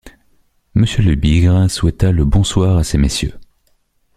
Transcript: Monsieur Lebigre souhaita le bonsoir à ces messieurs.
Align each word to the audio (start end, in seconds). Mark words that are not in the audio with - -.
Monsieur 0.73 1.03
Lebigre 1.03 1.69
souhaita 1.69 2.11
le 2.11 2.25
bonsoir 2.25 2.77
à 2.77 2.83
ces 2.83 2.97
messieurs. 2.97 3.37